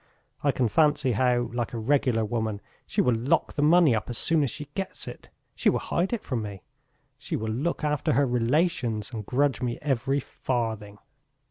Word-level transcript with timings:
I 0.43 0.51
can 0.51 0.67
fancy 0.67 1.11
how, 1.11 1.51
like 1.53 1.73
a 1.73 1.77
regular 1.77 2.25
woman, 2.25 2.59
she 2.87 3.01
will 3.01 3.13
lock 3.13 3.53
the 3.53 3.61
money 3.61 3.93
up 3.95 4.09
as 4.09 4.17
soon 4.17 4.41
as 4.41 4.49
she 4.49 4.65
gets 4.73 5.07
it.... 5.07 5.29
She 5.53 5.69
will 5.69 5.77
hide 5.77 6.11
it 6.11 6.23
from 6.23 6.41
me.... 6.41 6.63
She 7.19 7.35
will 7.35 7.53
look 7.53 7.83
after 7.83 8.13
her 8.13 8.25
relations 8.25 9.11
and 9.11 9.23
grudge 9.23 9.61
me 9.61 9.77
every 9.79 10.19
farthing." 10.19 10.97